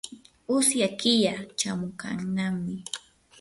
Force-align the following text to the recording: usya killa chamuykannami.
usya 0.57 0.87
killa 0.99 1.33
chamuykannami. 1.59 2.75